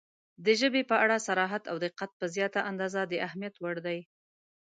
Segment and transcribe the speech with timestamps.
[0.45, 3.99] •د ژبې په اړه صراحت او دقت په زیاته اندازه د اهمیت وړ دی.